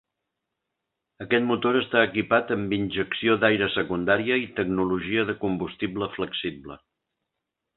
Aquest 1.25 1.45
motor 1.49 1.77
està 1.81 2.01
equipat 2.09 2.53
amb 2.55 2.73
injecció 2.77 3.37
d'aire 3.43 3.67
secundària 3.75 4.41
i 4.47 4.51
tecnologia 4.61 5.27
de 5.29 5.37
combustible 5.45 6.09
flexible. 6.19 6.81